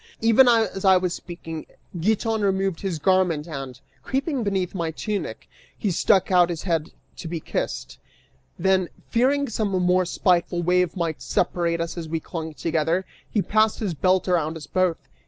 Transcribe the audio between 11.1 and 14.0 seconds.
separate us as we clung together, he passed his